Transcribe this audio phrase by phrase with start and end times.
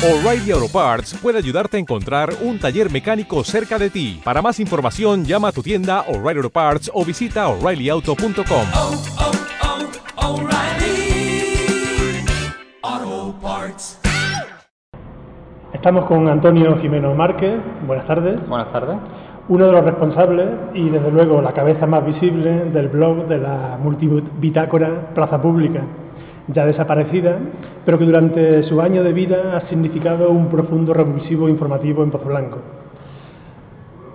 [0.00, 4.20] O'Reilly Auto Parts puede ayudarte a encontrar un taller mecánico cerca de ti.
[4.22, 8.66] Para más información, llama a tu tienda O'Reilly Auto Parts o visita oreillyauto.com.
[8.76, 8.94] oh,
[12.92, 14.00] oh, Parts.
[15.72, 18.96] Estamos con Antonio Jimeno Márquez, buenas tardes, Buenas tardes.
[19.48, 23.76] uno de los responsables y desde luego la cabeza más visible del blog de la
[23.82, 25.82] multibitácora Plaza Pública,
[26.48, 27.38] ya desaparecida,
[27.84, 32.26] pero que durante su año de vida ha significado un profundo revulsivo informativo en Pozo
[32.26, 32.58] Blanco.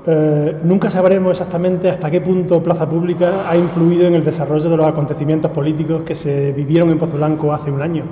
[0.06, 4.76] Eh, nunca sabremos exactamente hasta qué punto Plaza Pública ha influido en el desarrollo de
[4.76, 8.04] los acontecimientos políticos que se vivieron en Pozo Blanco hace un año,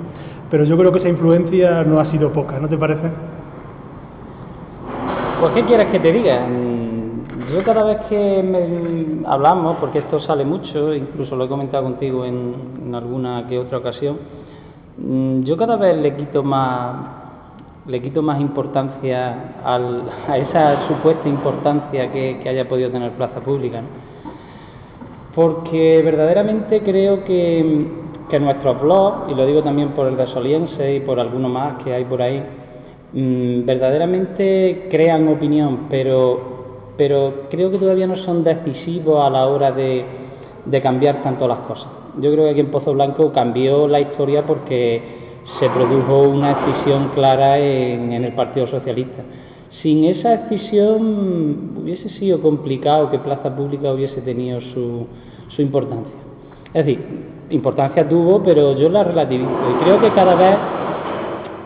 [0.50, 3.08] pero yo creo que esa influencia no ha sido poca, ¿no te parece?
[5.40, 6.46] Pues, ¿qué quieres que te diga?
[7.50, 12.24] Yo cada vez que me- hablamos, porque esto sale mucho, incluso lo he comentado contigo
[12.24, 14.18] en, alguna que otra ocasión,
[14.98, 16.94] mm, yo cada vez le quito más,
[17.86, 23.82] le quito más importancia al- a esa supuesta importancia que, haya podido tener Plaza Pública.
[25.34, 27.86] porque verdaderamente creo que,
[28.28, 31.82] que nuestros blogs, y lo digo también por el de Soliense y por alguno más
[31.82, 32.42] que hay por ahí,
[33.14, 36.61] mm, verdaderamente crean opinión, pero,
[36.96, 40.04] pero creo que todavía no son decisivos a la hora de,
[40.64, 41.88] de cambiar tanto las cosas.
[42.20, 45.22] Yo creo que aquí en Pozo Blanco cambió la historia porque
[45.58, 49.22] se produjo una decisión clara en, el Partido Socialista.
[49.82, 55.06] Sin esa decisión hubiese sido complicado que Plaza Pública hubiese tenido su,
[55.48, 56.12] su importancia.
[56.74, 57.00] Es decir,
[57.50, 59.50] importancia tuvo, pero yo la relativizo.
[59.50, 60.56] Y creo que cada vez,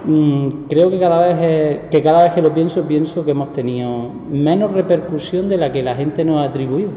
[0.06, 4.10] mm, creo que cada vez, que cada vez que lo pienso, pienso que hemos tenido
[4.30, 6.90] menos repercusión de la que la gente nos ha atribuido.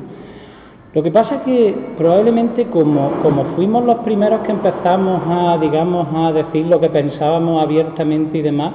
[0.93, 6.07] Lo que pasa es que probablemente como, como fuimos los primeros que empezamos a, digamos,
[6.15, 8.71] a decir lo que pensábamos abiertamente y demás,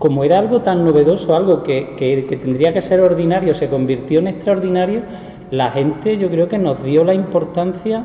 [0.00, 4.26] como era algo tan novedoso, algo que, que- tendría que ser ordinario, se convirtió en
[4.28, 5.02] extraordinario,
[5.52, 8.02] la gente yo creo que nos dio la importancia,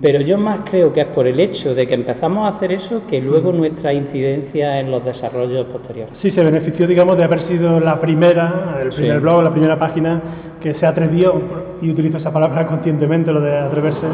[0.00, 3.02] pero yo más creo que es por el hecho de que empezamos a hacer eso
[3.10, 6.14] que luego nuestra incidencia en los desarrollos posteriores.
[6.22, 9.20] Sí, se benefició, digamos, de haber sido la primera, el primer Sí.
[9.22, 10.22] blog, la primera página
[10.60, 11.34] que se atrevió,
[11.80, 14.06] y utilizo esa palabra conscientemente, lo de atreverse,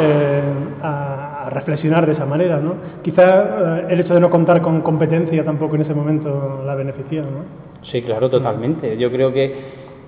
[0.00, 0.42] eh,
[0.82, 2.74] a, a reflexionar de esa manera, ¿no?
[3.02, 7.22] Quizá eh, el hecho de no contar con competencia tampoco en ese momento la benefició,
[7.22, 7.44] ¿no?
[7.84, 8.98] Sí, claro, totalmente.
[8.98, 9.54] Yo creo que,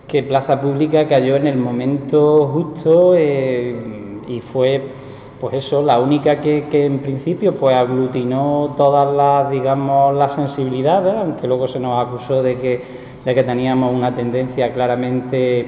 [0.06, 3.74] que Plaza Pública cayó en el momento justo eh,
[4.28, 4.82] y fue,
[5.40, 11.14] pues eso, la única que, que en principio pues aglutinó todas las, digamos, las sensibilidades,
[11.14, 12.82] aunque luego se nos acusó de que,
[13.24, 15.66] de que teníamos una tendencia claramente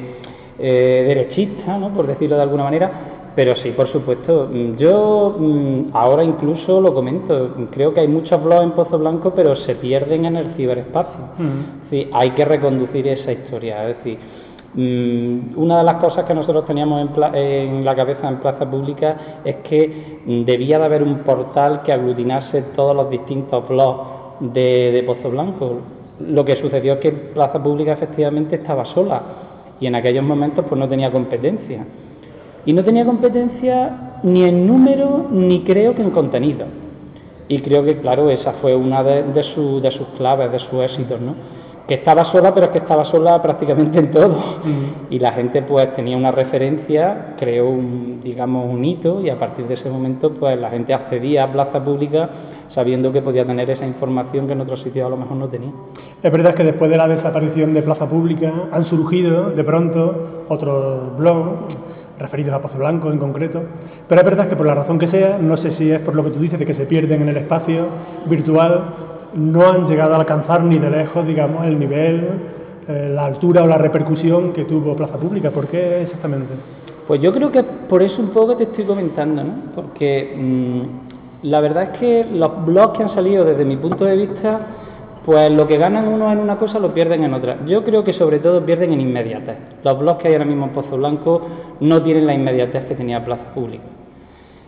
[0.58, 1.90] eh, derechista, ¿no?
[1.90, 4.48] por decirlo de alguna manera, pero sí, por supuesto.
[4.78, 9.56] Yo mm, ahora incluso lo comento, creo que hay muchos blogs en Pozo Blanco, pero
[9.56, 11.20] se pierden en el ciberespacio.
[11.38, 11.90] Mm.
[11.90, 13.88] Sí, hay que reconducir esa historia.
[13.88, 14.18] Es decir,
[14.76, 19.40] una de las cosas que nosotros teníamos en, pla- en la cabeza en Plaza Pública
[19.44, 24.02] es que mm, debía de haber un portal que aglutinase todos los distintos blogs
[24.52, 25.78] de, Pozo Blanco.
[26.20, 29.22] Lo que sucedió es que Plaza Pública efectivamente estaba sola
[29.78, 31.84] y en aquellos momentos pues no tenía competencia.
[32.66, 36.66] Y no tenía competencia ni en número ni creo que en contenido.
[37.46, 41.34] Y creo que, claro, esa fue una de, de sus claves, de sus éxitos, ¿no?
[41.86, 44.36] Que estaba sola, pero es que estaba sola prácticamente en todo.
[45.10, 49.66] Y la gente, pues, tenía una referencia, creó, un, digamos, un hito, y a partir
[49.66, 52.30] de ese momento, pues, la gente accedía a plaza pública
[52.74, 55.70] sabiendo que podía tener esa información que en otros sitios a lo mejor no tenía.
[56.22, 61.16] Es verdad que después de la desaparición de Plaza Pública han surgido de pronto otros
[61.16, 61.74] blogs
[62.18, 63.62] referidos a Pozo Blanco en concreto,
[64.08, 66.24] pero es verdad que por la razón que sea, no sé si es por lo
[66.24, 67.86] que tú dices de que se pierden en el espacio
[68.26, 72.28] virtual, no han llegado a alcanzar ni de lejos, digamos, el nivel,
[72.88, 75.50] eh, la altura o la repercusión que tuvo Plaza Pública.
[75.50, 76.54] ¿Por qué exactamente?
[77.06, 79.54] Pues yo creo que por eso un poco te estoy comentando, ¿no?
[79.74, 84.16] Porque mm, la verdad es que los blogs que han salido desde mi punto de
[84.16, 84.60] vista,
[85.24, 87.58] pues lo que ganan unos en una cosa lo pierden en otra.
[87.66, 89.56] Yo creo que sobre todo pierden en inmediatez.
[89.82, 91.42] Los blogs que hay ahora mismo en Pozo Blanco
[91.80, 93.84] no tienen la inmediatez que tenía Plaza Pública.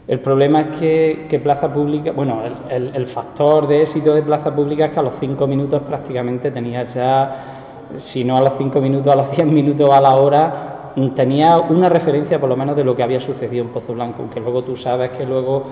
[0.09, 4.87] El problema es que, que Plaza Pública, bueno, el, factor de éxito de Plaza Pública
[4.87, 9.13] es que a los cinco minutos prácticamente tenías ya, si no a los cinco minutos,
[9.13, 12.95] a los diez minutos, a la hora, tenía una referencia por lo menos de lo
[12.95, 15.65] que había sucedido en Pozo Blanco, aunque luego tú sabes que luego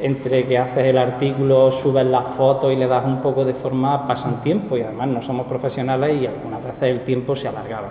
[0.00, 4.06] entre que haces el artículo, subes las fotos y le das un poco de forma,
[4.06, 7.88] pasan tiempo y además no somos profesionales y algunas veces el tiempo se alargaba.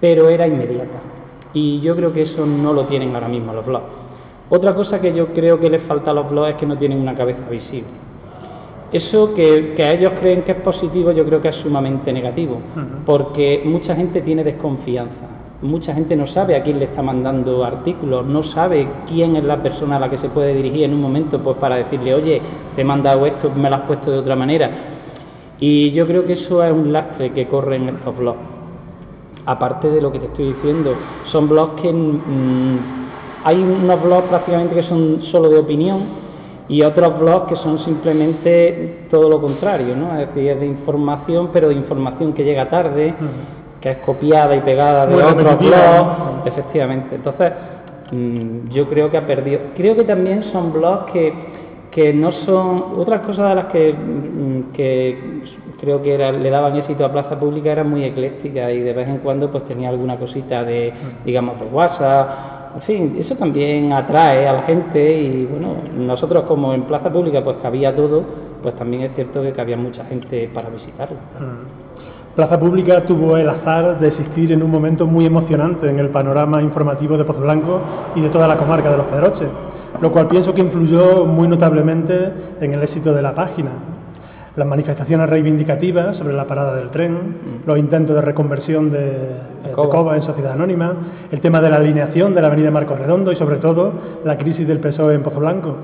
[0.00, 0.98] Pero era inmediata.
[1.52, 4.07] Y yo creo que eso no lo tienen ahora mismo los blogs.
[4.50, 7.00] Otra cosa que yo creo que les falta a los blogs es que no tienen
[7.00, 8.08] una cabeza visible.
[8.92, 12.58] Eso que, que ellos creen que es positivo, yo creo que es sumamente negativo,
[13.04, 15.28] porque mucha gente tiene desconfianza.
[15.60, 19.60] Mucha gente no sabe a quién le está mandando artículos, no sabe quién es la
[19.62, 22.40] persona a la que se puede dirigir en un momento pues para decirle, oye,
[22.76, 24.70] te he mandado esto, me lo has puesto de otra manera.
[25.60, 28.38] Y yo creo que eso es un lastre que corre en estos blogs.
[29.44, 30.94] Aparte de lo que te estoy diciendo,
[31.32, 32.97] son blogs que mm,
[33.44, 36.00] hay unos blogs prácticamente que son solo de opinión
[36.68, 40.12] y otros blogs que son simplemente todo lo contrario, ¿no?
[40.18, 43.14] Es decir, es de información, pero de información que llega tarde,
[43.80, 47.14] que es copiada y pegada de otros blogs, efectivamente.
[47.16, 47.52] Entonces,
[48.12, 49.60] mm, yo creo que ha perdido.
[49.76, 51.32] Creo que también son blogs que,
[51.90, 52.84] que no son.
[52.98, 55.18] Otras cosas de las que, mm, que
[55.80, 59.08] creo que era- le daban éxito a Plaza Pública eran muy eclécticas y de vez
[59.08, 60.92] en cuando pues tenía alguna cosita de,
[61.24, 62.57] digamos, de WhatsApp.
[62.86, 67.56] Fin, eso también atrae a la gente y bueno, nosotros como en Plaza Pública pues
[67.62, 68.22] cabía todo,
[68.62, 71.16] pues también es cierto que cabía mucha gente para visitarlo.
[72.36, 76.62] Plaza Pública tuvo el azar de existir en un momento muy emocionante en el panorama
[76.62, 77.80] informativo de Pozo Blanco
[78.14, 79.48] y de toda la comarca de los Pedroches,
[80.00, 83.70] lo cual pienso que influyó muy notablemente en el éxito de la página.
[84.58, 88.98] Las manifestaciones reivindicativas sobre la parada del tren, los intentos de reconversión de,
[89.62, 90.16] de Coba.
[90.16, 90.96] En sociedad anónima,
[91.30, 93.92] el tema de la alineación de la avenida Marcos Redondo y sobre todo
[94.24, 95.76] la crisis del PSOE en Pozo Blanco.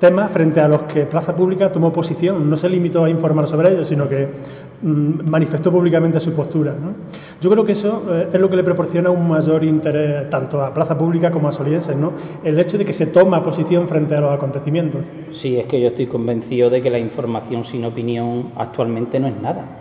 [0.00, 3.70] Temas frente a los que Plaza Pública tomó posición, no se limitó a informar sobre
[3.70, 6.72] ellos, sino que mm, manifestó públicamente su postura.
[6.72, 6.94] ¿no?
[7.40, 10.74] Yo creo que eso eh, es lo que le proporciona un mayor interés tanto a
[10.74, 12.12] Plaza Pública como a Solienses, ¿no?
[12.44, 15.02] el hecho de que se toma posición frente a los acontecimientos.
[15.40, 19.40] Sí, es que yo estoy convencido de que la información sin opinión actualmente no es
[19.40, 19.78] nada.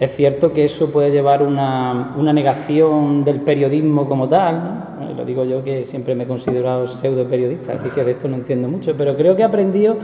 [0.00, 4.88] Es cierto que eso puede llevar una, una negación del periodismo como tal, ¿no?
[5.00, 8.28] Eh, lo digo yo que siempre me he considerado pseudo periodista, así que de esto
[8.28, 9.96] no entiendo mucho, pero creo que he aprendido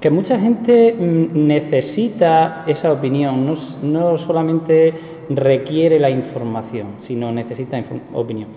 [0.00, 4.94] que mucha gente mm, necesita esa opinión, no, no solamente
[5.28, 8.48] requiere la información, sino necesita opinión.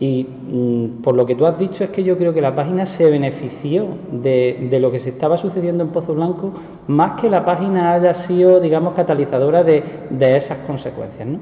[0.00, 2.96] Y mm, por lo que tú has dicho es que yo creo que la página
[2.98, 6.52] se benefició de, de lo que se estaba sucediendo en Pozo Blanco,
[6.88, 11.26] más que la página haya sido, digamos, catalizadora de, de esas consecuencias.
[11.28, 11.38] ¿no?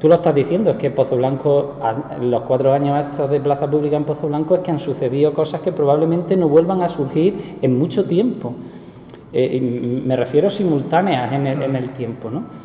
[0.00, 3.70] Tú lo estás diciendo, es que Pozo Blanco, a- los cuatro años estos de Plaza
[3.70, 7.58] Pública en Pozo Blanco, es que han sucedido cosas que probablemente no vuelvan a surgir
[7.62, 8.54] en mucho tiempo.
[9.32, 12.63] Eh, me refiero simultáneas en el, en el tiempo, ¿no?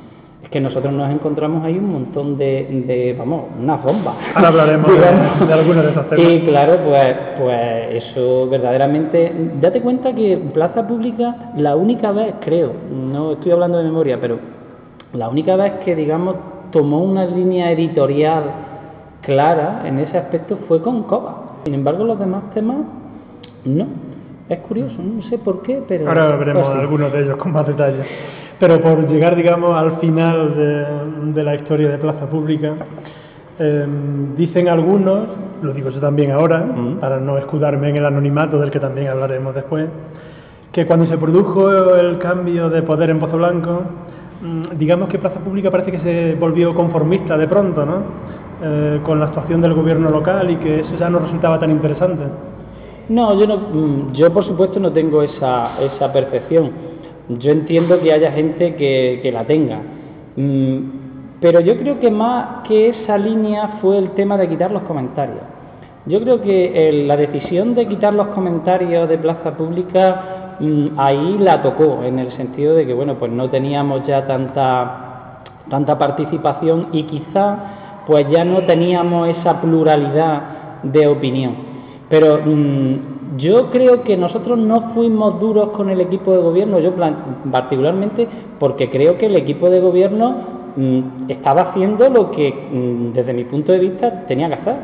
[0.51, 4.15] Que nosotros nos encontramos ahí un montón de, de vamos, unas bombas.
[4.33, 6.25] Ahora hablaremos de- de algunos de esos temas.
[6.31, 9.31] Y claro, pues, pues eso verdaderamente...
[9.61, 14.39] Date cuenta que Plaza Pública, la única vez, creo, no estoy hablando de memoria, pero
[15.13, 16.35] la única vez que, digamos,
[16.71, 18.43] tomó una línea editorial
[19.21, 21.59] clara en ese aspecto fue con Coba.
[21.65, 22.77] Sin embargo, los demás temas,
[23.65, 23.85] no.
[24.49, 26.07] Es curioso, no sé por qué, pero...
[26.07, 28.01] Ahora veremos pues algunos de ellos con más detalle.
[28.59, 32.73] Pero por llegar, digamos, al final de, de la historia de Plaza Pública,
[33.57, 33.85] eh,
[34.37, 35.27] dicen algunos,
[35.61, 36.99] lo digo yo también ahora, Mm.
[36.99, 39.87] para no escudarme en el anonimato del que también hablaremos después,
[40.71, 43.81] que cuando se produjo el cambio de poder en Pozo Blanco,
[44.41, 48.03] mm, digamos que Plaza Pública parece que se volvió conformista de pronto, ¿no?
[48.61, 52.23] Eh, con la actuación del gobierno local y que eso ya no resultaba tan interesante.
[53.07, 56.69] No, yo no, mm, yo por supuesto no tengo esa, esa percepción.
[57.29, 59.81] Yo entiendo que haya gente que, la tenga.
[60.35, 60.77] Mm,
[61.41, 65.43] Pero yo creo que más que esa línea fue el tema de quitar los comentarios.
[66.05, 71.61] Yo creo que la decisión de quitar los comentarios de plaza pública mm, ahí la
[71.61, 75.05] tocó, en el sentido de que bueno, pues no teníamos ya tanta
[75.69, 81.53] tanta participación y quizá pues ya no teníamos esa pluralidad de opinión.
[82.09, 83.08] Pero mm,
[83.39, 86.93] yo creo que nosotros no fuimos duros con el equipo de gobierno, yo
[87.51, 88.27] particularmente
[88.59, 90.35] porque creo que el equipo de gobierno
[90.75, 94.75] mm, estaba haciendo lo que mm, desde mi punto de vista tenía que hacer.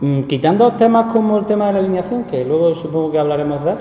[0.00, 3.72] Mm, quitando temas como el tema de la alineación, que luego supongo que hablaremos de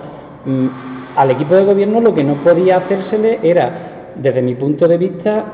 [0.46, 0.68] mm,
[1.16, 5.46] al equipo de gobierno lo que no podía hacérsele era, desde mi punto de vista,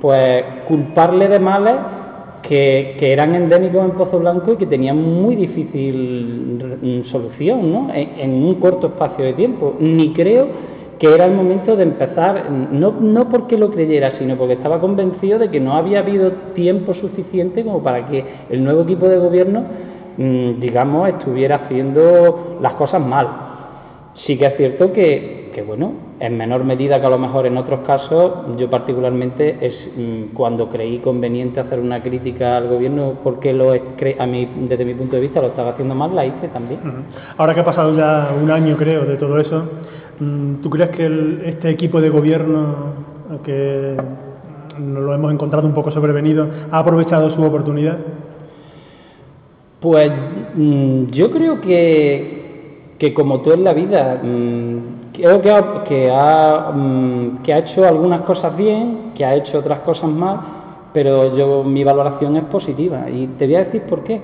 [0.00, 1.74] pues culparle de males
[2.48, 7.94] que, eran endémicos en Pozo Blanco y que tenían muy difícil solución ¿no?
[7.94, 9.74] en, en un corto espacio de tiempo.
[9.78, 10.48] Ni creo
[10.98, 15.38] que era el momento de empezar, no, no porque lo creyera, sino porque estaba convencido
[15.38, 19.64] de que no había habido tiempo suficiente como para que el nuevo equipo de gobierno,
[20.16, 23.28] mm, digamos, estuviera haciendo las cosas mal.
[24.26, 27.56] Sí que es cierto que, que, bueno, en menor medida que a lo mejor en
[27.56, 33.54] otros casos, yo particularmente es mm, cuando creí conveniente hacer una crítica al gobierno porque
[33.54, 33.82] lo es-
[34.18, 36.80] a mí, desde mi punto de vista lo estaba haciendo mal, la hice también.
[37.38, 39.64] Ahora que ha pasado ya un año, creo, de todo eso,
[40.20, 42.76] Mm, ¿Tú crees que el- este equipo de gobierno
[43.42, 43.96] que
[44.78, 47.98] nos lo hemos encontrado un poco sobrevenido ha aprovechado su oportunidad?
[49.80, 50.12] Pues
[50.54, 54.20] mm, yo creo que, que como tú en la vida,
[55.14, 60.40] creo mm, que ha hecho algunas cosas bien, que ha hecho otras cosas mal,
[60.92, 64.20] pero yo mi valoración es positiva y te voy a decir por qué.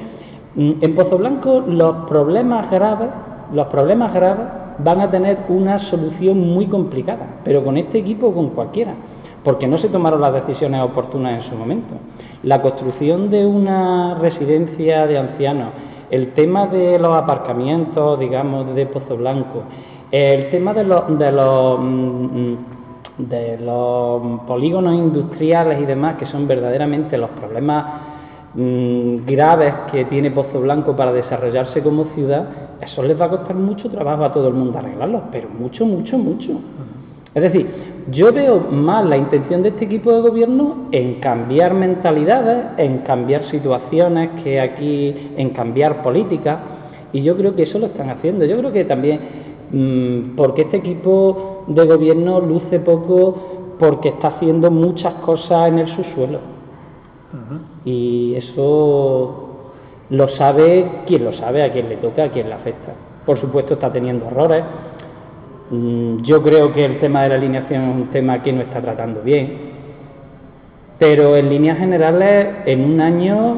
[0.54, 3.09] Mm, En Pozo Blanco los problemas graves,
[3.52, 4.47] los problemas graves
[4.78, 8.94] van a tener una solución muy complicada, pero con este equipo o con cualquiera,
[9.44, 11.94] porque no se tomaron las decisiones oportunas en su momento.
[12.42, 15.68] La construcción de una residencia de ancianos,
[16.11, 19.64] el tema de los aparcamientos, digamos, de Pozo Blanco,
[20.11, 22.55] el tema de los, de los, mm,
[23.19, 27.85] de los polígonos industriales y demás, que son verdaderamente los problemas
[28.55, 32.47] mm, graves que tiene Pozo Blanco para desarrollarse como ciudad,
[32.81, 36.19] eso les va a costar mucho trabajo a todo el mundo arreglarlos, pero mucho, mucho,
[36.19, 36.61] mucho.
[37.33, 37.69] Es decir,
[38.11, 43.49] yo veo más la intención de este equipo de gobierno en cambiar mentalidades, en cambiar
[43.50, 46.59] situaciones que aquí, en cambiar políticas,
[47.12, 48.45] y yo creo que eso lo están haciendo.
[48.47, 49.21] Yo creo que también,
[50.37, 56.39] porque este equipo de gobierno luce poco, porque está haciendo muchas cosas en el subsuelo.
[57.85, 59.50] Y eso
[60.11, 62.93] lo sabe quien lo sabe, a quien le toca, a quien le afecta.
[63.25, 64.65] Por supuesto está teniendo errores.
[65.71, 68.81] Mm, Yo creo que el tema de la alineación es un tema que no está
[68.81, 69.71] tratando bien.
[70.99, 73.57] Pero en líneas generales, en un año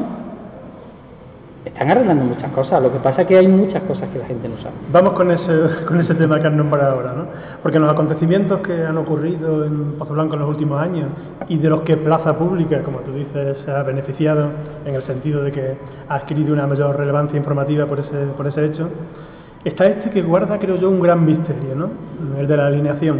[1.65, 2.81] están arreglando muchas cosas.
[2.81, 4.75] Lo que pasa es que hay muchas cosas que la gente no sabe.
[4.91, 7.25] Vamos con ese, con ese tema que has nombrado ahora, ¿no?
[7.61, 11.07] Porque los acontecimientos que han ocurrido en Pozo Blanco en los últimos años
[11.47, 14.49] y de los que Plaza Pública, como tú dices, se ha beneficiado
[14.85, 15.77] en el sentido de que
[16.09, 18.89] ha adquirido una mayor relevancia informativa por ese, por ese hecho,
[19.63, 21.89] está este que guarda, creo yo, un gran misterio, ¿no?
[22.37, 23.19] El de la alineación.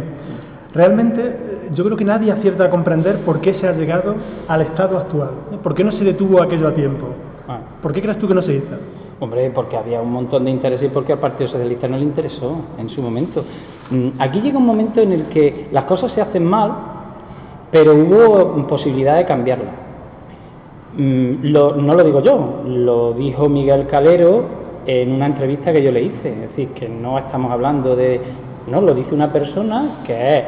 [0.74, 4.16] Realmente, yo creo que nadie acierta a comprender por qué se ha llegado
[4.48, 5.30] al estado actual.
[5.52, 5.58] ¿eh?
[5.62, 7.06] ¿Por qué no se detuvo aquello a tiempo?
[7.48, 7.58] Ah.
[7.82, 8.76] ¿Por qué crees tú que no se hizo?
[9.20, 12.56] Hombre, porque había un montón de interés y porque al Partido Socialista no le interesó
[12.78, 13.44] en su momento.
[13.90, 16.72] Mm, Aquí llega un momento en el que las cosas se hacen mal,
[17.70, 19.74] pero hubo posibilidad de cambiarlas.
[20.96, 26.02] Mm, no lo digo yo, lo dijo Miguel Calero en una entrevista que yo le
[26.02, 26.28] hice.
[26.32, 28.20] Es decir, que no estamos hablando de.
[28.66, 30.44] No, lo dice una persona que es,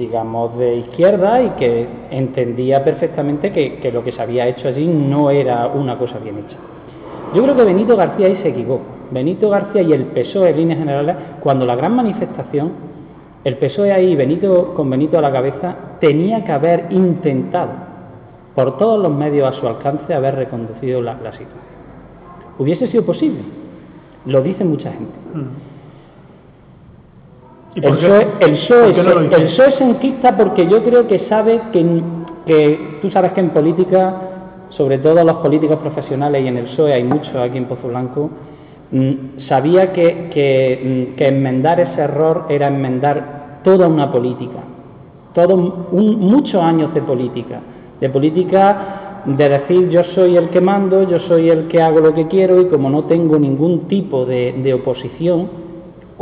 [0.00, 5.30] digamos, de izquierda y que entendía perfectamente que, lo que se había hecho allí no
[5.30, 6.56] era una cosa bien hecha.
[7.34, 8.82] Yo creo que Benito García ahí se equivocó.
[9.10, 12.72] Benito García y el PSOE en líneas generales, cuando la gran manifestación,
[13.44, 17.72] el PSOE ahí, Benito, con Benito a la cabeza, tenía que haber intentado,
[18.54, 21.70] por todos los medios a su alcance, haber reconducido la, la situación.
[22.58, 23.40] Hubiese sido posible,
[24.24, 25.12] lo dice mucha gente.
[27.74, 32.02] ¿Y El PSOE, el PSOE no PSOE enquista porque yo creo que sabe que,
[32.46, 34.14] que tú sabes que en política,
[34.70, 38.30] sobre todo los políticos profesionales y en el PSOE hay muchos aquí en Pozo Blanco,
[38.90, 39.12] mm,
[39.48, 44.60] sabía que, que, mm, que enmendar ese error era enmendar toda una política,
[45.34, 47.60] todo un- muchos años de política,
[48.00, 52.14] de política de decir yo soy el que mando, yo soy el que hago lo
[52.14, 55.69] que quiero y como no tengo ningún tipo de, de oposición,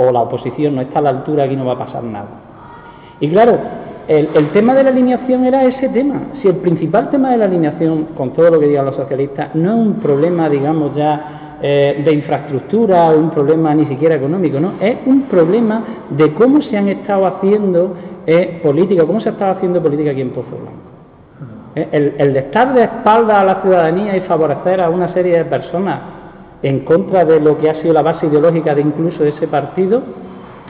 [0.01, 2.29] o la oposición no está a la altura, aquí no va a pasar nada.
[3.19, 3.59] Y claro,
[4.07, 6.21] el, tema de la alineación era ese tema.
[6.41, 9.71] Si el principal tema de la alineación, con todo lo que digan los socialistas, no
[9.71, 14.75] es un problema, digamos ya, eh, de infraestructura, un problema ni siquiera económico, ¿no?
[14.81, 19.57] Es un problema de cómo se han estado haciendo eh, política, cómo se ha estado
[19.57, 20.73] haciendo política aquí en Pozo Blanco.
[21.75, 25.39] Eh, El, el de estar de espalda a la ciudadanía y favorecer a una serie
[25.39, 26.18] de personas
[26.63, 30.03] en contra de lo que ha sido la base ideológica de incluso ese partido,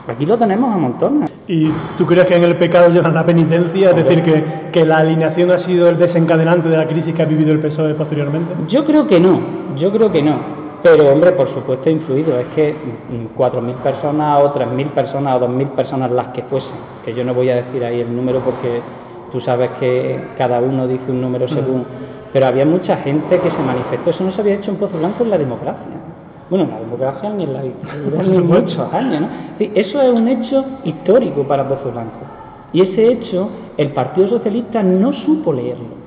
[0.07, 1.31] aquí lo tenemos a montones.
[1.47, 3.89] ¿Y tú crees que en el pecado llevan la penitencia?
[3.91, 7.25] Es decir, que, que la alineación ha sido el desencadenante de la crisis que ha
[7.25, 8.53] vivido el PSOE posteriormente.
[8.67, 9.39] Yo creo que no,
[9.75, 10.59] yo creo que no.
[10.81, 12.39] Pero, hombre, por supuesto ha influido.
[12.39, 16.71] Es que mm, 4.000 personas o 3.000 personas o 2.000 personas las que fuesen,
[17.03, 18.81] que yo no voy a decir ahí el número porque
[19.31, 21.85] tú sabes que cada uno dice un número según...
[22.33, 24.11] Pero había mucha gente que se manifestó.
[24.11, 25.85] Eso no se había hecho en Pozo Blanco en la democracia.
[26.49, 29.27] Bueno, en la democracia ni en la dictadura ni en muchos años, ¿no?
[29.57, 32.25] Sí, Eso es un hecho histórico para Pozo Blanco.
[32.71, 35.99] Y ese hecho, el Partido Socialista no supo leerlo.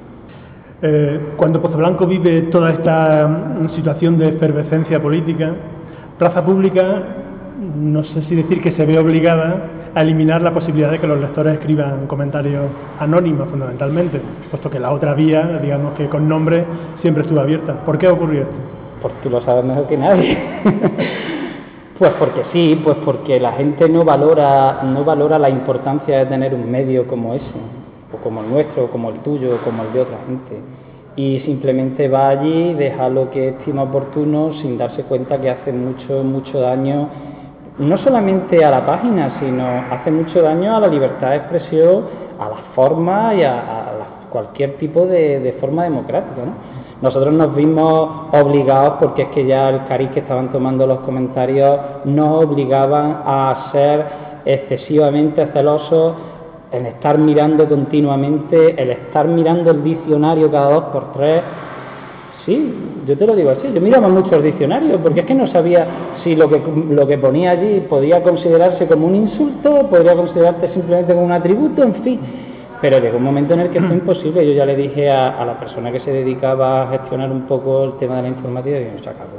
[0.80, 5.54] Eh, cuando Pozo Blanco vive toda esta mm, situación de efervescencia política,
[6.18, 7.02] Plaza Pública,
[7.76, 11.20] no sé si decir que se ve obligada a eliminar la posibilidad de que los
[11.20, 12.64] lectores escriban comentarios
[12.98, 14.20] anónimos, fundamentalmente,
[14.50, 16.64] puesto que la otra vía, digamos que con nombre,
[17.00, 17.74] siempre estuvo abierta.
[17.84, 18.54] ¿Por qué ocurrió esto?
[19.02, 20.38] Porque tú lo sabes mejor que nadie.
[21.98, 26.52] Pues porque sí, pues porque la gente no valora, no valora la importancia de tener
[26.52, 27.44] un medio como ese,
[28.12, 30.60] o como el nuestro, o como el tuyo, o como el de otra gente.
[31.14, 36.24] Y simplemente va allí, deja lo que estima oportuno sin darse cuenta que hace mucho,
[36.24, 37.08] mucho daño,
[37.78, 42.04] no solamente a la página, sino hace mucho daño a la libertad de expresión,
[42.38, 46.42] a la forma y a, cualquier tipo de, forma democrática.
[46.44, 46.54] ¿no?
[47.02, 51.78] Nosotros nos vimos obligados, porque es que ya el cariz que estaban tomando los comentarios
[52.04, 54.06] nos obligaban a ser
[54.44, 56.14] excesivamente celosos
[56.72, 61.42] en estar mirando continuamente, el estar mirando el diccionario cada dos por tres.
[62.46, 65.46] Sí, yo te lo digo así, yo miraba mucho el diccionario porque es que no
[65.48, 65.86] sabía
[66.22, 71.12] si lo que, lo que ponía allí podía considerarse como un insulto, podría considerarse simplemente
[71.12, 72.20] como un atributo, en fin.
[72.80, 74.46] Pero llegó un momento en el que fue imposible.
[74.46, 77.84] Yo ya le dije a, a la persona que se dedicaba a gestionar un poco
[77.84, 79.38] el tema de la informática y no se acabó.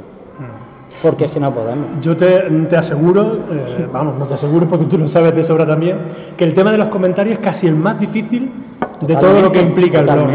[1.02, 2.00] Porque es que no podemos.
[2.00, 2.26] Yo te,
[2.70, 5.98] te aseguro, eh, vamos, no te aseguro porque tú lo sabes de sobra también,
[6.38, 8.50] que el tema de los comentarios es casi el más difícil
[9.02, 10.28] de todo lo que implica el blog.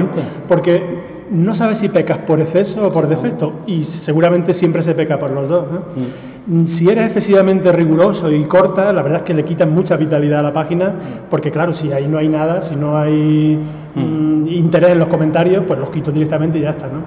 [0.48, 5.19] Porque no sabes si pecas por exceso o por defecto, y seguramente siempre se peca
[5.19, 5.65] por los dos.
[5.71, 5.79] ¿no?
[5.79, 6.77] Mm.
[6.77, 10.43] Si eres excesivamente riguroso y corta, la verdad es que le quitas mucha vitalidad a
[10.43, 10.93] la página,
[11.29, 13.59] porque claro, si ahí no hay nada, si no hay
[13.95, 17.03] mm, interés en los comentarios, pues los quito directamente y ya está, ¿no?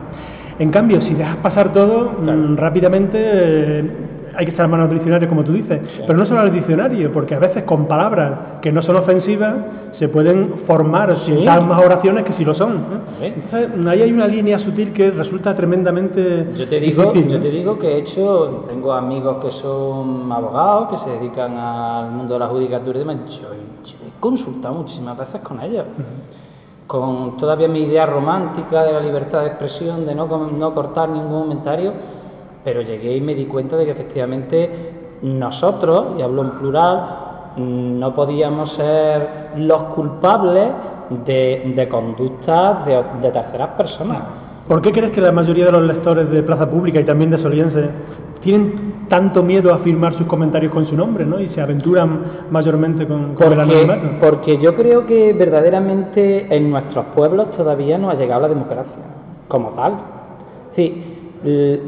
[0.58, 3.90] En cambio, si dejas pasar todo, mm, rápidamente eh,
[4.36, 7.34] hay que estar mano al diccionario, como tú dices, pero no solo al diccionario, porque
[7.34, 9.54] a veces con palabras que no son ofensivas
[9.98, 11.44] se pueden formar Sí.
[11.44, 12.84] más oraciones que si lo son.
[13.20, 17.50] Entonces, ahí hay una línea sutil que resulta tremendamente Yo te digo, difícil, yo te
[17.50, 22.40] digo que he hecho, tengo amigos que son abogados, que se dedican al mundo de
[22.40, 23.16] la judicatura y demás.
[23.28, 23.48] Yo,
[23.84, 25.84] yo he consultado muchísimas veces con ellos,
[26.86, 31.42] con todavía mi idea romántica de la libertad de expresión, de no, no cortar ningún
[31.42, 31.92] comentario,
[32.64, 34.70] pero llegué y me di cuenta de que efectivamente
[35.22, 37.06] nosotros, y hablo en plural,
[37.56, 40.68] no podíamos ser los culpables
[41.26, 44.22] de, de conductas de, de terceras personas.
[44.66, 47.38] ¿Por qué crees que la mayoría de los lectores de Plaza Pública y también de
[47.38, 47.90] Soliense
[48.42, 51.38] tienen tanto miedo a firmar sus comentarios con su nombre, ¿no?
[51.38, 54.06] Y se aventuran mayormente con, con el anonimato.
[54.20, 58.92] porque yo creo que verdaderamente en nuestros pueblos todavía no ha llegado la democracia
[59.48, 59.92] como tal.
[60.74, 61.11] Sí,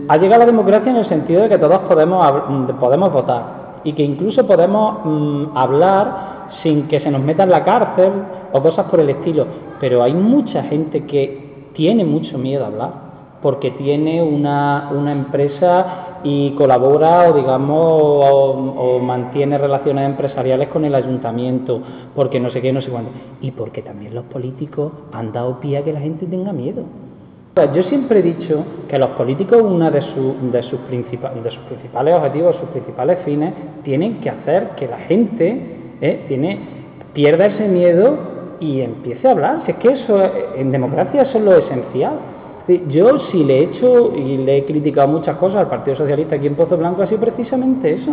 [0.09, 3.93] ha llegado la democracia en el sentido de que todos podemos, mm, podemos votar y
[3.93, 8.13] que incluso podemos mm, hablar sin que se nos meta en la cárcel
[8.53, 9.47] o cosas por el estilo.
[9.81, 13.05] Pero hay mucha gente que tiene mucho miedo a hablar
[13.43, 20.87] porque tiene una, una empresa y colabora o digamos o, o mantiene relaciones empresariales con
[20.87, 21.83] el ayuntamiento,
[22.15, 23.11] porque no sé qué, no sé cuándo.
[23.43, 26.85] Y porque también los políticos han dado pie a que la gente tenga miedo.
[27.55, 32.57] Sea, Yo siempre he dicho que los políticos, uno de, su- de, sus principales objetivos,
[32.57, 33.53] sus principales fines,
[33.85, 36.59] tienen que hacer que la gente eh,
[37.13, 38.17] pierda ese miedo
[38.59, 39.63] y empiece a hablar.
[39.67, 40.21] Si es que eso,
[40.57, 42.15] en democracia, eso es lo esencial.
[42.89, 46.47] Yo sí le he hecho y le he criticado muchas cosas al Partido Socialista aquí
[46.49, 48.13] en Pozo Blanco, ha sido precisamente eso.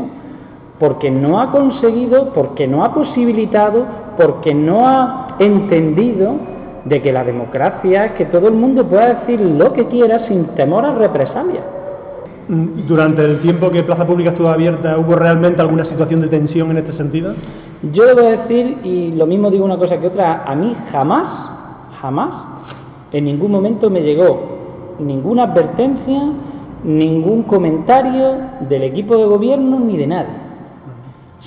[0.77, 3.85] Porque no ha conseguido, porque no ha posibilitado,
[4.17, 6.35] porque no ha entendido
[6.85, 10.45] de que la democracia es que todo el mundo pueda decir lo que quiera sin
[10.55, 11.63] temor a represalias.
[12.47, 16.71] Mm, Durante el tiempo que Plaza Pública estuvo abierta, ¿hubo realmente alguna situación de tensión
[16.71, 17.33] en este sentido?
[17.93, 21.25] Yo debo decir, y lo mismo digo una cosa que otra, a mí jamás,
[22.01, 22.29] jamás,
[23.11, 26.21] en ningún momento me llegó ninguna advertencia,
[26.83, 28.37] ningún comentario
[28.69, 30.41] del equipo de gobierno ni de nadie.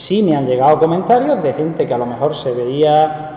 [0.08, 3.33] Sí me han llegado comentarios de gente que a lo mejor se veía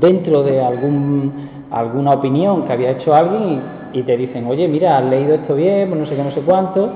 [0.00, 4.98] dentro de algún, alguna opinión que había hecho alguien y, y te dicen, oye, mira,
[4.98, 6.90] has leído esto bien, pues no sé qué, no sé cuánto,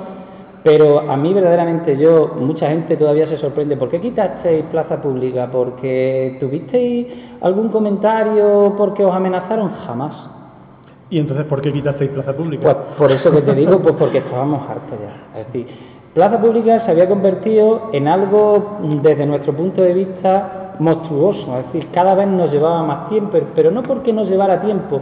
[0.62, 5.48] pero a mí verdaderamente yo, mucha gente todavía se sorprende, ¿por qué quitasteis plaza pública?
[5.50, 7.06] ¿Porque tuvisteis
[7.40, 9.70] algún comentario porque os amenazaron?
[9.86, 10.36] Jamás.
[11.08, 12.62] ¿Y entonces por qué quitasteis Plaza Pública?
[12.64, 15.40] Pues por eso que te digo, pues porque estábamos hartos ya.
[15.40, 15.68] Es decir,
[16.14, 21.58] Plaza Pública se había convertido en algo, desde nuestro punto de vista, monstruoso.
[21.58, 25.00] Es decir, cada vez nos llevaba más tiempo, pero no porque nos llevara tiempo,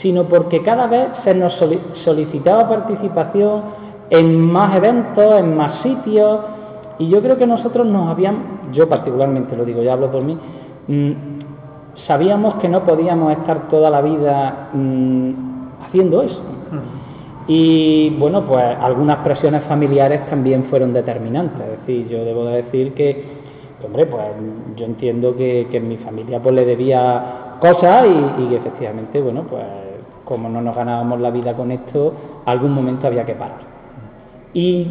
[0.00, 3.62] sino porque cada vez se nos soli- solicitaba participación
[4.10, 6.40] en más eventos, en más sitios,
[6.98, 10.36] y yo creo que nosotros nos habíamos, yo particularmente lo digo, ya hablo por mí,
[10.88, 11.12] mm,
[12.06, 15.32] sabíamos que no podíamos estar toda la vida mm,
[15.86, 16.40] haciendo eso.
[17.48, 21.60] Y bueno, pues algunas presiones familiares también fueron determinantes.
[21.60, 23.41] Es decir, yo debo de decir que,
[23.86, 24.22] hombre, pues
[24.76, 29.20] yo entiendo que, que en mi familia pues le debía cosas y, y que efectivamente,
[29.20, 29.64] bueno, pues
[30.24, 32.14] como no nos ganábamos la vida con esto,
[32.46, 33.60] algún momento había que parar.
[34.54, 34.86] Y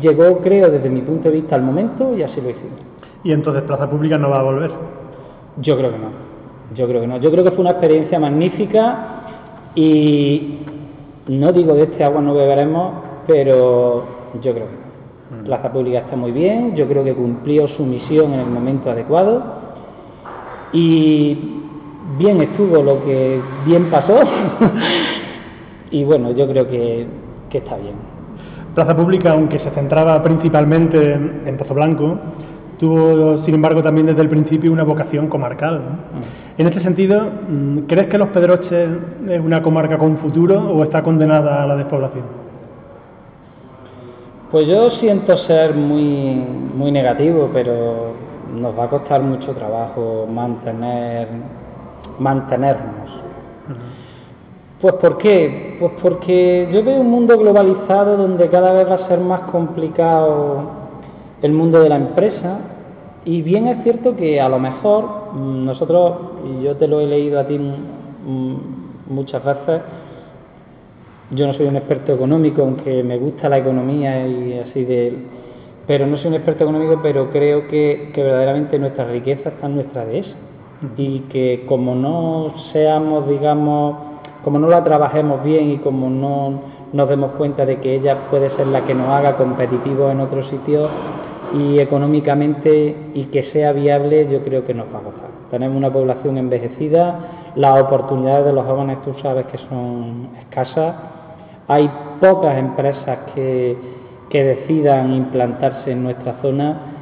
[0.00, 2.80] llegó, creo, desde mi punto de vista al momento y así lo hicimos.
[3.24, 4.70] Y entonces Plaza Pública no va a volver.
[5.58, 6.08] Yo creo que no.
[6.74, 7.18] Yo creo que no.
[7.18, 9.08] Yo creo que fue una experiencia magnífica
[9.74, 10.58] y
[11.28, 12.94] no digo de este agua no beberemos,
[13.26, 14.04] pero
[14.40, 14.81] yo creo que no.
[15.44, 19.42] Plaza Pública está muy bien, yo creo que cumplió su misión en el momento adecuado
[20.72, 21.60] y
[22.18, 24.20] bien estuvo lo que bien pasó
[25.90, 27.06] y bueno, yo creo que,
[27.50, 27.94] que está bien.
[28.74, 32.18] Plaza Pública, aunque se centraba principalmente en Pozo Blanco,
[32.78, 35.76] tuvo, sin embargo, también desde el principio una vocación comarcal.
[35.76, 36.22] ¿no?
[36.56, 38.88] En este sentido, mm, ¿crees que Los Pedroches
[39.28, 42.41] es una comarca con futuro o está condenada a la despoblación?
[44.52, 46.34] Pues yo siento ser muy,
[46.74, 48.12] muy negativo, pero
[48.52, 51.26] nos va a costar mucho trabajo mantener,
[52.18, 53.08] mantenernos.
[54.78, 55.78] Pues ¿por qué?
[55.80, 60.64] Pues porque yo veo un mundo globalizado donde cada vez va a ser más complicado
[61.40, 62.58] el mundo de la empresa
[63.24, 66.12] y bien es cierto que a lo mejor nosotros,
[66.44, 67.58] y yo te lo he leído a ti
[69.08, 69.80] muchas veces,
[71.32, 75.16] yo no soy un experto económico, aunque me gusta la economía y así de...
[75.86, 79.74] Pero no soy un experto económico, pero creo que, que verdaderamente nuestra riqueza está en
[79.76, 80.36] nuestra dehesa.
[80.96, 83.96] Y que como no seamos, digamos,
[84.44, 86.60] como no la trabajemos bien y como no
[86.92, 90.48] nos demos cuenta de que ella puede ser la que nos haga competitivos en otros
[90.48, 90.90] sitios
[91.54, 95.30] y económicamente y que sea viable, yo creo que nos va a gozar.
[95.50, 100.94] Tenemos una población envejecida, las oportunidades de los jóvenes tú sabes que son escasas,
[101.74, 103.76] hay pocas empresas que,
[104.30, 106.92] que decidan implantarse en nuestra zona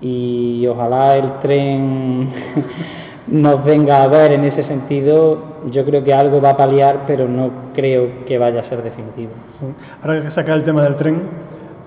[0.00, 2.30] y ojalá el tren
[3.26, 5.38] nos venga a ver en ese sentido,
[5.70, 9.32] yo creo que algo va a paliar, pero no creo que vaya a ser definitivo.
[10.02, 11.22] Ahora que saca el tema del tren,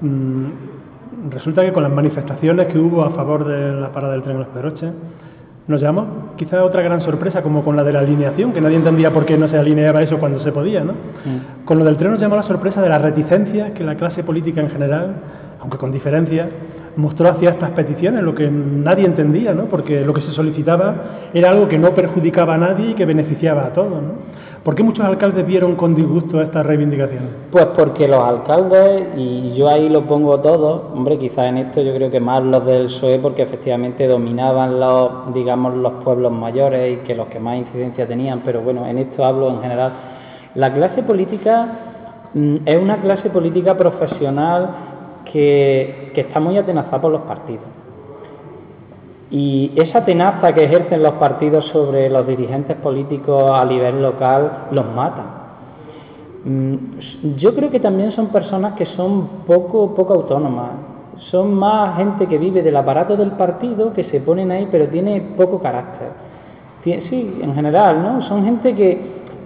[0.01, 4.37] mmm, resulta que con las manifestaciones que hubo a favor de la parada del tren
[4.37, 4.91] en Los Pedroches,
[5.67, 9.11] nos llamó quizá otra gran sorpresa, como con la de la alineación, que nadie entendía
[9.11, 10.83] por qué no se alineaba eso cuando se podía.
[10.83, 10.93] ¿no?
[10.93, 11.65] Mm.
[11.65, 14.61] Con lo del tren nos llamó la sorpresa de la reticencia que la clase política
[14.61, 15.15] en general,
[15.59, 16.49] aunque con diferencia,
[16.95, 19.65] mostró hacia estas peticiones, lo que nadie entendía, ¿no?
[19.65, 20.95] porque lo que se solicitaba
[21.33, 24.01] era algo que no perjudicaba a nadie y que beneficiaba a todos.
[24.01, 24.36] ¿no?
[24.67, 27.29] ¿Por qué muchos alcaldes vieron con disgusto estas reivindicaciones?
[27.53, 31.95] Pues porque los alcaldes, y yo ahí lo pongo todo, hombre, quizás en esto yo
[31.95, 37.07] creo que más los del PSOE, porque efectivamente dominaban los, digamos, los pueblos mayores y
[37.07, 39.93] que los que más incidencia tenían, pero bueno, en esto hablo en general.
[40.55, 41.69] La clase política
[42.33, 44.69] mm, es una clase política profesional
[45.31, 47.86] que, que está muy atenazada por los partidos.
[49.29, 54.85] Y esa tenaza que ejercen los partidos sobre los dirigentes políticos a nivel local los
[54.95, 55.23] mata.
[56.45, 56.75] Mm,
[57.37, 60.69] Yo creo que también son personas que son poco, poco autónomas.
[61.31, 65.19] Son más gente que vive del aparato del partido, que se ponen ahí, pero tiene
[65.35, 66.09] poco carácter.
[66.83, 68.21] Sí, en general, ¿no?
[68.29, 68.97] Son gente que,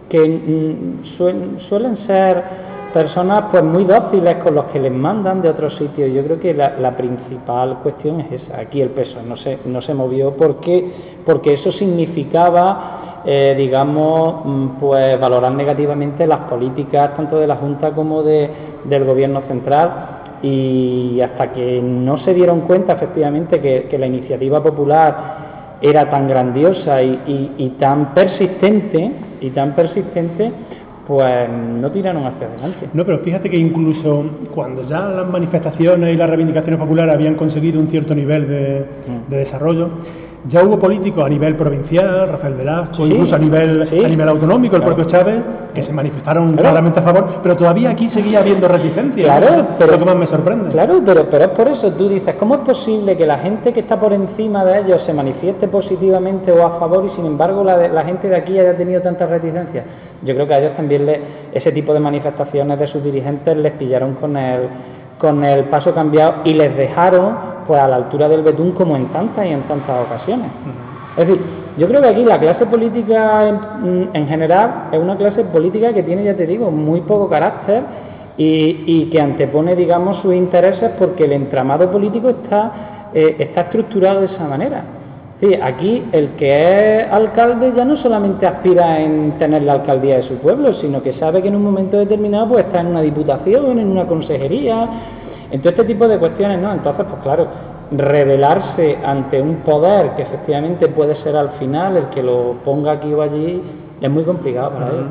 [0.10, 2.44] que mm, suel- suelen ser
[2.92, 6.12] personas pues muy dóciles con los que les mandan de otros sitios.
[6.14, 8.60] Yo creo que la, principal cuestión es esa.
[8.60, 14.68] Aquí el peso no se, no se movió porque, porque eso significaba, eh, digamos, mm,
[14.80, 18.50] pues valorar negativamente las políticas tanto de la Junta como de,
[18.86, 20.08] del Gobierno central.
[20.44, 27.02] Y hasta que no se dieron cuenta efectivamente que, la iniciativa popular era tan grandiosa
[27.02, 30.52] y- y tan persistente y tan persistente
[31.12, 32.88] pues no tiraron hacia adelante.
[32.94, 34.24] No, pero fíjate que incluso
[34.56, 39.30] cuando ya las manifestaciones y las reivindicaciones populares habían conseguido un cierto nivel de, Mm.
[39.30, 39.90] de desarrollo,
[40.50, 44.04] ya hubo políticos a nivel provincial, Rafael Velasco, Sí, incluso a nivel, sí.
[44.04, 44.96] a nivel autonómico, el Claro.
[44.96, 45.38] propio Chávez,
[45.76, 46.62] que se manifestaron Claro.
[46.64, 49.24] claramente a favor, pero todavía aquí seguía habiendo reticencia.
[49.24, 50.72] Claro, pero lo que más me sorprende.
[50.72, 53.82] Claro, pero, pero es por eso tú dices, ¿cómo es posible que la gente que
[53.82, 57.78] está por encima de ellos se manifieste positivamente o a favor y sin embargo la,
[57.78, 59.84] de- la gente de aquí haya tenido tanta reticencia?
[60.24, 61.22] Yo creo que a ellos también le-
[61.54, 64.62] ese tipo de manifestaciones de sus dirigentes les pillaron con el,
[65.20, 69.08] con el paso cambiado y les dejaron pues a la altura del betún como en
[69.08, 70.48] tantas y en tantas ocasiones.
[71.18, 71.42] Es decir,
[71.78, 76.04] yo creo que aquí la clase política en, en general es una clase política que
[76.04, 77.84] tiene, ya te digo, muy poco carácter
[78.38, 84.22] y, y que antepone, digamos, sus intereses porque el entramado político está, eh, está estructurado
[84.22, 84.84] de esa manera.
[85.42, 90.24] Sí, aquí el que es alcalde ya no solamente aspira en tener la alcaldía de
[90.24, 93.80] su pueblo, sino que sabe que en un momento determinado pues está en una diputación,
[93.80, 94.88] en una consejería,
[95.52, 96.72] en todo este tipo de cuestiones, ¿no?
[96.72, 97.48] Entonces, pues claro,
[97.92, 103.14] rebelarse ante un poder que efectivamente puede ser al final el que lo ponga aquí
[103.14, 103.62] o allí,
[104.00, 105.06] es muy complicado para él.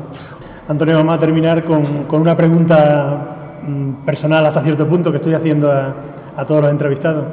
[0.67, 5.33] Antonio, vamos a terminar con, con una pregunta mm, personal hasta cierto punto que estoy
[5.33, 5.93] haciendo a,
[6.37, 7.25] a todos los entrevistados.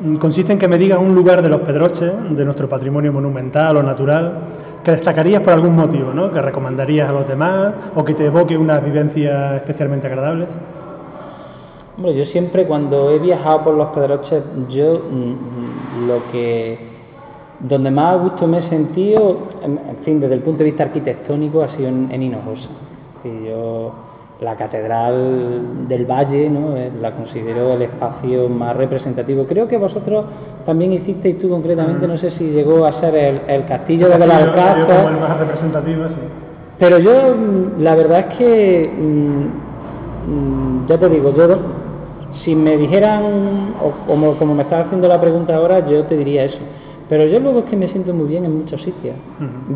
[0.00, 3.76] Mm, Consiste en que me digas un lugar de los Pedroches, de nuestro patrimonio monumental
[3.76, 4.32] o natural,
[4.84, 6.32] que destacarías por algún motivo, ¿no?
[6.32, 10.48] que recomendarías a los demás o que te evoque unas vivencias especialmente agradables.
[12.02, 16.76] Hombre, yo siempre cuando he viajado por los Pedroches, yo mm, lo que
[17.60, 21.62] donde más a gusto me he sentido, en fin, desde el punto de vista arquitectónico,
[21.62, 22.68] ha sido en, en Hinojosa.
[23.22, 23.92] Y yo
[24.40, 26.76] la catedral del Valle, ¿no?
[26.76, 29.46] Eh, la considero el espacio más representativo.
[29.46, 30.24] Creo que vosotros
[30.66, 34.24] también hicisteis tú concretamente, no sé si llegó a ser el, el castillo de como
[34.24, 35.20] el Belalcázar.
[35.20, 36.14] más representativo, sí.
[36.80, 39.44] Pero yo, mm, la verdad es que, mm,
[40.32, 41.81] mm, ya te digo, yo,
[42.44, 46.44] si me dijeran, o como, como me estás haciendo la pregunta ahora, yo te diría
[46.44, 46.58] eso.
[47.08, 49.16] Pero yo luego es que me siento muy bien en muchos sitios.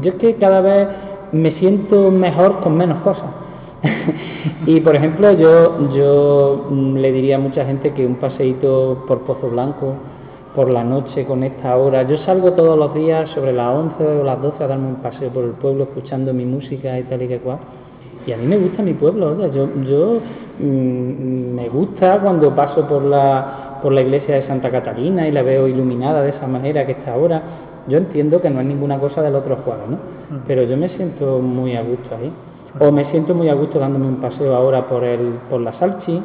[0.01, 0.89] Yo es que cada vez
[1.33, 3.27] me siento mejor con menos cosas.
[4.67, 9.21] y por ejemplo, yo, yo mm, le diría a mucha gente que un paseíto por
[9.23, 9.95] Pozo Blanco,
[10.55, 14.25] por la noche con esta hora, yo salgo todos los días sobre las 11 o
[14.25, 17.29] las 12 a darme un paseo por el pueblo escuchando mi música y tal y
[17.29, 17.59] que cual.
[18.27, 20.21] Y a mí me gusta mi pueblo, oiga, yo, yo
[20.59, 25.69] me gusta cuando paso por la, por la iglesia de Santa Catalina y la veo
[25.69, 27.43] iluminada de esa manera que está ahora.
[27.89, 29.99] Yo entiendo que no es ninguna cosa del otro juego, ¿no?
[30.47, 32.33] Pero yo me siento muy a gusto ahí.
[32.81, 36.21] O me siento muy a gusto dándome un paseo ahora por, el, por la Salchi,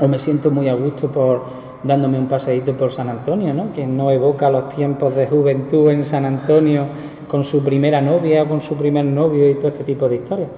[0.00, 1.42] o me siento muy a gusto por
[1.84, 3.72] dándome un paseíto por San Antonio, ¿no?
[3.74, 6.86] Que no evoca los tiempos de juventud en San Antonio
[7.28, 10.48] con su primera novia o con su primer novio y todo este tipo de historias.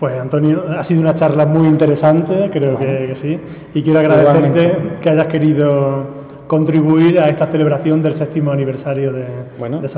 [0.00, 3.40] Pues Antonio, ha sido una charla muy interesante, creo que, que sí,
[3.74, 4.96] y quiero agradecerte Igualmente.
[5.00, 9.24] que hayas querido contribuir a esta celebración del séptimo aniversario de,
[9.58, 9.88] Bueno, de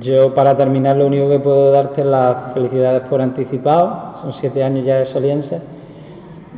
[0.00, 4.62] yo para terminar lo único que puedo darte es las felicidades por anticipado, son siete
[4.62, 5.60] años ya de Soliense.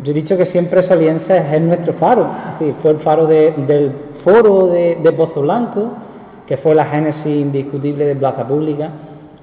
[0.04, 3.52] Yo he dicho que siempre Soliense es nuestro faro, es decir, fue el faro de-
[3.66, 3.90] del
[4.22, 5.88] foro de, de Pozo Blanco,
[6.46, 8.90] que fue la génesis indiscutible de Plaza Pública,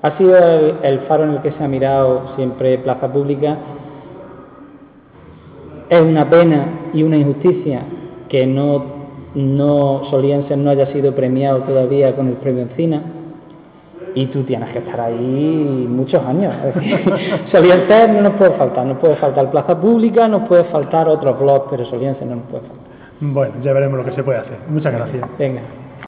[0.01, 3.57] ha sido el, el faro en el que se ha mirado siempre Plaza Pública.
[5.89, 7.81] Es una pena y una injusticia
[8.29, 8.83] que no,
[9.35, 13.01] no Soliense no haya sido premiado todavía con el premio Encina
[14.15, 16.53] y tú tienes que estar ahí muchos años.
[17.51, 21.65] Soliense no nos puede faltar, nos puede faltar Plaza Pública, nos puede faltar otros blogs,
[21.69, 22.89] pero Soliense no nos puede faltar.
[23.21, 24.57] Bueno, ya veremos lo que se puede hacer.
[24.69, 25.27] Muchas gracias.
[25.37, 25.61] Venga.